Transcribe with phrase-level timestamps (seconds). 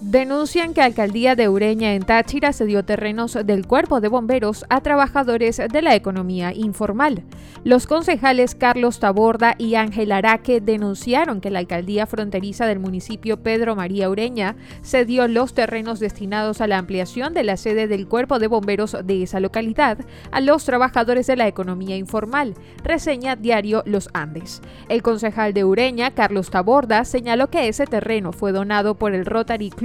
[0.00, 5.56] Denuncian que Alcaldía de Ureña en Táchira cedió terrenos del cuerpo de bomberos a trabajadores
[5.56, 7.22] de la economía informal.
[7.62, 13.76] Los concejales Carlos Taborda y Ángel Araque denunciaron que la alcaldía fronteriza del municipio Pedro
[13.76, 18.48] María Ureña cedió los terrenos destinados a la ampliación de la sede del cuerpo de
[18.48, 19.98] bomberos de esa localidad
[20.32, 24.60] a los trabajadores de la economía informal, reseña diario Los Andes.
[24.88, 29.70] El concejal de Ureña, Carlos Taborda, señaló que ese terreno fue donado por el Rotary
[29.70, 29.83] Club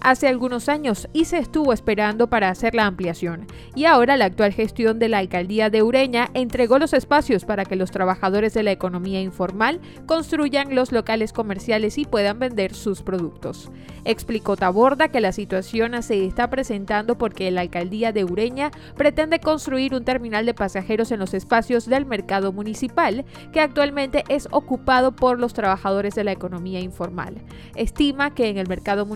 [0.00, 3.46] hace algunos años y se estuvo esperando para hacer la ampliación.
[3.74, 7.76] Y ahora la actual gestión de la alcaldía de Ureña entregó los espacios para que
[7.76, 13.70] los trabajadores de la economía informal construyan los locales comerciales y puedan vender sus productos.
[14.04, 19.94] Explicó Taborda que la situación se está presentando porque la alcaldía de Ureña pretende construir
[19.94, 25.38] un terminal de pasajeros en los espacios del mercado municipal que actualmente es ocupado por
[25.38, 27.36] los trabajadores de la economía informal.
[27.74, 29.06] Estima que en el mercado